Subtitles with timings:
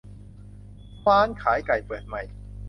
[1.07, 2.21] ร้านขายไก่เปิดใหม่